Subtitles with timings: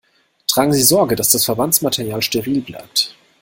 [0.47, 3.15] Tragen Sie Sorge, dass das Verbandsmaterial steril bleibt.